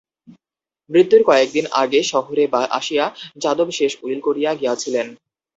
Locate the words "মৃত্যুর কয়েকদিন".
0.89-1.65